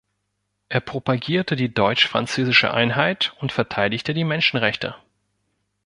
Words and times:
Er 0.69 0.79
propagierte 0.81 1.55
die 1.55 1.71
deutsch-französische 1.71 2.73
Einheit 2.73 3.33
und 3.39 3.51
verteidigte 3.51 4.15
die 4.15 4.23
Menschenrechte. 4.23 4.95